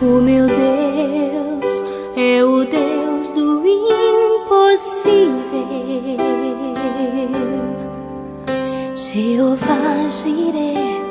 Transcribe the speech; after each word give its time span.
O 0.00 0.20
meu 0.20 0.46
Deus 0.46 1.82
é 2.16 2.44
o 2.44 2.64
Deus 2.64 3.30
do 3.30 3.66
impossível. 3.66 5.18
Jeová 8.94 10.08
Jireh, 10.08 11.02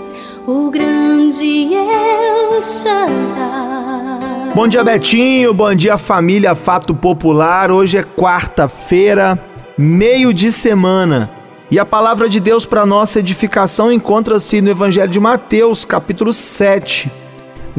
o 0.48 0.72
grande 0.72 1.74
El 1.74 2.64
Shaddai. 2.64 4.54
Bom 4.56 4.70
dia, 4.70 4.86
Betinho. 4.86 5.54
Bom 5.54 5.76
dia, 5.76 5.98
família 5.98 6.56
Fato 6.56 6.96
Popular. 6.96 7.70
Hoje 7.70 7.98
é 7.98 8.04
quarta-feira, 8.04 9.38
meio 9.78 10.34
de 10.34 10.50
semana. 10.50 11.30
E 11.70 11.78
a 11.78 11.84
palavra 11.86 12.30
de 12.30 12.40
Deus 12.40 12.66
para 12.66 12.86
nossa 12.86 13.20
edificação 13.20 13.92
encontra-se 13.92 14.62
no 14.62 14.70
Evangelho 14.70 15.12
de 15.12 15.20
Mateus, 15.20 15.84
capítulo 15.84 16.32
7, 16.32 17.12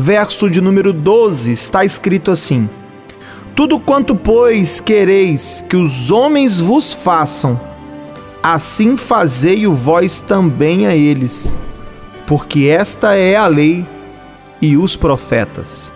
verso 0.00 0.48
de 0.48 0.60
número 0.60 0.92
12. 0.92 1.50
Está 1.50 1.84
escrito 1.84 2.30
assim: 2.30 2.70
Tudo 3.56 3.80
quanto, 3.80 4.14
pois, 4.14 4.78
quereis 4.78 5.62
que 5.68 5.76
os 5.76 6.12
homens 6.12 6.60
vos 6.60 6.92
façam, 6.92 7.60
assim 8.40 8.96
fazei-o 8.96 9.74
vós 9.74 10.20
também 10.20 10.86
a 10.86 10.94
eles, 10.94 11.58
porque 12.26 12.66
esta 12.66 13.14
é 13.14 13.34
a 13.34 13.48
lei 13.48 13.84
e 14.62 14.76
os 14.76 14.94
profetas. 14.94 15.92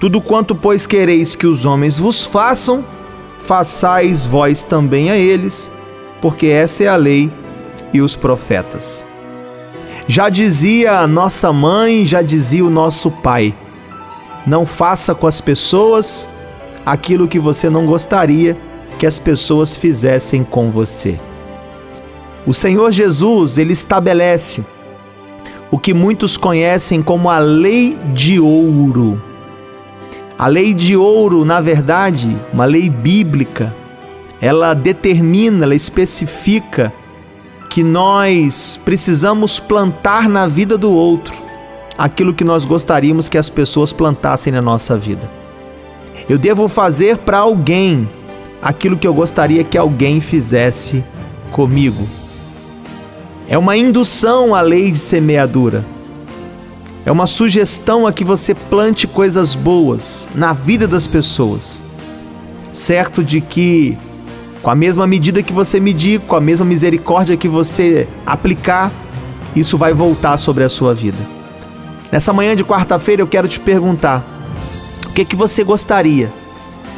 Tudo 0.00 0.20
quanto, 0.20 0.54
pois, 0.54 0.86
quereis 0.86 1.36
que 1.36 1.46
os 1.46 1.64
homens 1.64 1.98
vos 1.98 2.24
façam, 2.24 2.84
façais 3.44 4.24
vós 4.26 4.64
também 4.64 5.10
a 5.10 5.16
eles, 5.16 5.70
porque 6.20 6.46
essa 6.46 6.82
é 6.82 6.88
a 6.88 6.96
lei 6.96 7.30
e 7.92 8.00
os 8.00 8.16
profetas. 8.16 9.09
Já 10.06 10.28
dizia 10.28 10.98
a 10.98 11.06
nossa 11.06 11.52
mãe, 11.52 12.04
já 12.04 12.22
dizia 12.22 12.64
o 12.64 12.70
nosso 12.70 13.10
pai: 13.10 13.54
não 14.46 14.64
faça 14.64 15.14
com 15.14 15.26
as 15.26 15.40
pessoas 15.40 16.28
aquilo 16.84 17.28
que 17.28 17.38
você 17.38 17.68
não 17.68 17.86
gostaria 17.86 18.56
que 18.98 19.06
as 19.06 19.18
pessoas 19.18 19.76
fizessem 19.76 20.44
com 20.44 20.70
você. 20.70 21.18
O 22.46 22.52
Senhor 22.52 22.90
Jesus, 22.90 23.58
ele 23.58 23.72
estabelece 23.72 24.64
o 25.70 25.78
que 25.78 25.94
muitos 25.94 26.36
conhecem 26.36 27.02
como 27.02 27.30
a 27.30 27.38
lei 27.38 27.96
de 28.12 28.40
ouro. 28.40 29.20
A 30.38 30.46
lei 30.48 30.74
de 30.74 30.96
ouro, 30.96 31.44
na 31.44 31.60
verdade, 31.60 32.36
uma 32.52 32.64
lei 32.64 32.88
bíblica, 32.88 33.74
ela 34.40 34.74
determina, 34.74 35.64
ela 35.64 35.74
especifica 35.74 36.92
que 37.70 37.84
nós 37.84 38.78
precisamos 38.84 39.60
plantar 39.60 40.28
na 40.28 40.48
vida 40.48 40.76
do 40.76 40.90
outro 40.90 41.32
aquilo 41.96 42.34
que 42.34 42.42
nós 42.42 42.64
gostaríamos 42.64 43.28
que 43.28 43.38
as 43.38 43.48
pessoas 43.48 43.92
plantassem 43.92 44.52
na 44.52 44.60
nossa 44.60 44.96
vida. 44.96 45.30
Eu 46.28 46.36
devo 46.36 46.66
fazer 46.66 47.18
para 47.18 47.38
alguém 47.38 48.08
aquilo 48.60 48.96
que 48.96 49.06
eu 49.06 49.14
gostaria 49.14 49.62
que 49.62 49.78
alguém 49.78 50.20
fizesse 50.20 51.04
comigo. 51.52 52.08
É 53.48 53.56
uma 53.56 53.76
indução 53.76 54.52
à 54.54 54.60
lei 54.60 54.90
de 54.90 54.98
semeadura. 54.98 55.84
É 57.04 57.12
uma 57.12 57.26
sugestão 57.26 58.06
a 58.06 58.12
que 58.12 58.24
você 58.24 58.52
plante 58.52 59.06
coisas 59.06 59.54
boas 59.54 60.28
na 60.34 60.52
vida 60.52 60.88
das 60.88 61.06
pessoas, 61.06 61.80
certo 62.72 63.22
de 63.22 63.40
que 63.40 63.96
com 64.62 64.70
a 64.70 64.74
mesma 64.74 65.06
medida 65.06 65.42
que 65.42 65.52
você 65.52 65.80
medir, 65.80 66.20
com 66.20 66.36
a 66.36 66.40
mesma 66.40 66.66
misericórdia 66.66 67.36
que 67.36 67.48
você 67.48 68.06
aplicar, 68.26 68.92
isso 69.56 69.78
vai 69.78 69.92
voltar 69.92 70.36
sobre 70.36 70.64
a 70.64 70.68
sua 70.68 70.94
vida. 70.94 71.18
Nessa 72.12 72.32
manhã 72.32 72.54
de 72.54 72.64
quarta-feira 72.64 73.22
eu 73.22 73.26
quero 73.26 73.48
te 73.48 73.58
perguntar: 73.58 74.24
o 75.06 75.12
que 75.12 75.24
que 75.24 75.34
você 75.34 75.64
gostaria 75.64 76.30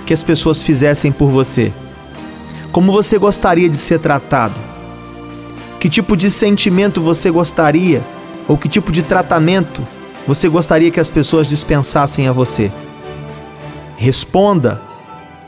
que 0.04 0.12
as 0.12 0.22
pessoas 0.22 0.62
fizessem 0.62 1.12
por 1.12 1.30
você? 1.30 1.72
Como 2.72 2.90
você 2.90 3.18
gostaria 3.18 3.68
de 3.68 3.76
ser 3.76 4.00
tratado? 4.00 4.54
Que 5.78 5.88
tipo 5.88 6.16
de 6.16 6.30
sentimento 6.30 7.00
você 7.00 7.30
gostaria 7.30 8.02
ou 8.48 8.56
que 8.56 8.68
tipo 8.68 8.90
de 8.90 9.02
tratamento 9.02 9.86
você 10.26 10.48
gostaria 10.48 10.90
que 10.90 11.00
as 11.00 11.10
pessoas 11.10 11.46
dispensassem 11.46 12.26
a 12.26 12.32
você? 12.32 12.72
Responda 13.96 14.80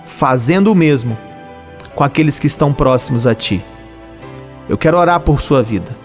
fazendo 0.05 0.71
o 0.71 0.75
mesmo 0.75 1.17
com 1.95 2.05
aqueles 2.05 2.39
que 2.39 2.47
estão 2.47 2.73
próximos 2.73 3.27
a 3.27 3.35
ti. 3.35 3.63
Eu 4.69 4.79
quero 4.79 4.99
orar 4.99 5.21
por 5.21 5.41
sua 5.41 5.63
vida. 5.63 5.97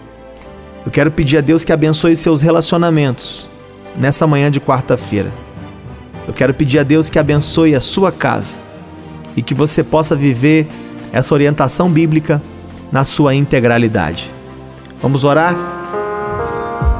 Eu 0.84 0.90
quero 0.90 1.10
pedir 1.10 1.38
a 1.38 1.40
Deus 1.40 1.64
que 1.64 1.72
abençoe 1.72 2.16
seus 2.16 2.42
relacionamentos 2.42 3.48
nessa 3.96 4.26
manhã 4.26 4.50
de 4.50 4.60
quarta-feira. 4.60 5.32
Eu 6.26 6.32
quero 6.32 6.54
pedir 6.54 6.78
a 6.78 6.82
Deus 6.82 7.10
que 7.10 7.18
abençoe 7.18 7.74
a 7.74 7.80
sua 7.80 8.12
casa 8.12 8.56
e 9.36 9.42
que 9.42 9.54
você 9.54 9.82
possa 9.82 10.14
viver 10.14 10.66
essa 11.12 11.34
orientação 11.34 11.90
bíblica 11.90 12.40
na 12.92 13.04
sua 13.04 13.34
integralidade. 13.34 14.30
Vamos 15.02 15.24
orar? 15.24 15.56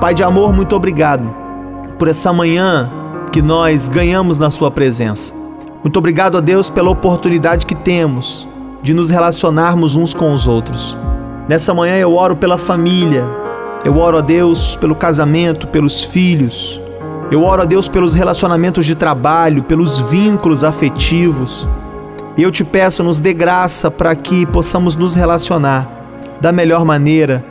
Pai 0.01 0.15
de 0.15 0.23
amor, 0.23 0.53
muito 0.53 0.75
obrigado 0.75 1.35
por 1.99 2.09
essa 2.09 2.33
manhã 2.33 2.91
que 3.31 3.43
nós 3.43 3.87
ganhamos 3.89 4.39
na 4.39 4.51
Sua 4.51 4.71
presença. 4.71 5.35
Muito 5.85 5.99
obrigado 5.99 6.39
a 6.39 6.41
Deus 6.41 6.71
pela 6.71 6.91
oportunidade 6.91 7.67
que 7.67 7.75
temos 7.75 8.49
de 8.83 8.95
nos 8.95 9.11
relacionarmos 9.11 9.97
uns 9.97 10.15
com 10.15 10.33
os 10.33 10.47
outros. 10.47 10.97
Nessa 11.49 11.75
manhã 11.75 11.97
eu 11.97 12.15
oro 12.15 12.37
pela 12.37 12.57
família, 12.57 13.25
eu 13.85 13.97
oro 13.97 14.19
a 14.19 14.21
Deus 14.21 14.77
pelo 14.77 14.95
casamento, 14.95 15.67
pelos 15.67 16.05
filhos, 16.05 16.81
eu 17.31 17.45
oro 17.45 17.63
a 17.63 17.65
Deus 17.65 17.89
pelos 17.89 18.15
relacionamentos 18.15 18.85
de 18.85 18.95
trabalho, 18.95 19.63
pelos 19.63 20.01
vínculos 20.01 20.65
afetivos. 20.65 21.69
E 22.37 22.43
eu 22.43 22.51
te 22.51 22.65
peço, 22.65 23.05
nos 23.05 23.21
dê 23.21 23.33
graça 23.33 23.91
para 23.91 24.15
que 24.17 24.45
possamos 24.47 24.97
nos 24.97 25.15
relacionar 25.15 25.89
da 26.41 26.51
melhor 26.51 26.85
maneira, 26.85 27.45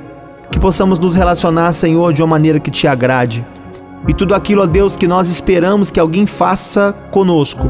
que 0.51 0.59
possamos 0.59 0.99
nos 0.99 1.15
relacionar, 1.15 1.71
Senhor, 1.71 2.11
de 2.11 2.21
uma 2.21 2.27
maneira 2.27 2.59
que 2.59 2.71
te 2.71 2.87
agrade. 2.87 3.45
E 4.07 4.13
tudo 4.13 4.33
aquilo, 4.35 4.63
ó 4.63 4.65
Deus, 4.65 4.97
que 4.97 5.07
nós 5.07 5.29
esperamos 5.29 5.91
que 5.91 5.99
alguém 5.99 6.25
faça 6.25 6.93
conosco, 7.11 7.69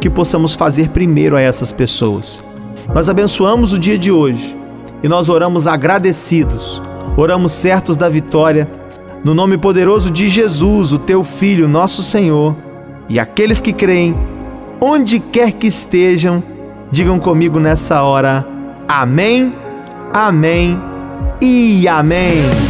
que 0.00 0.10
possamos 0.10 0.54
fazer 0.54 0.90
primeiro 0.90 1.36
a 1.36 1.40
essas 1.40 1.72
pessoas. 1.72 2.42
Nós 2.94 3.08
abençoamos 3.08 3.72
o 3.72 3.78
dia 3.78 3.98
de 3.98 4.10
hoje 4.10 4.56
e 5.02 5.08
nós 5.08 5.28
oramos 5.28 5.66
agradecidos, 5.66 6.82
oramos 7.16 7.52
certos 7.52 7.96
da 7.96 8.08
vitória, 8.08 8.68
no 9.22 9.34
nome 9.34 9.58
poderoso 9.58 10.10
de 10.10 10.28
Jesus, 10.28 10.92
o 10.92 10.98
teu 10.98 11.22
Filho, 11.22 11.68
nosso 11.68 12.02
Senhor, 12.02 12.56
e 13.08 13.18
aqueles 13.18 13.60
que 13.60 13.72
creem, 13.72 14.16
onde 14.80 15.20
quer 15.20 15.52
que 15.52 15.66
estejam, 15.66 16.42
digam 16.90 17.18
comigo 17.18 17.60
nessa 17.60 18.02
hora: 18.02 18.46
Amém, 18.88 19.54
Amém 20.12 20.80
e 21.40 21.86
Amém. 21.86 22.67